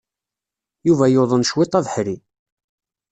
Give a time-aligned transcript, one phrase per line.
[0.87, 2.17] Yuba yuḍen cwiṭ abeḥri.